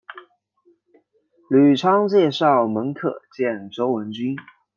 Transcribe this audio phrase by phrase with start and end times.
[1.47, 4.35] 吕仓介绍门客见周文君。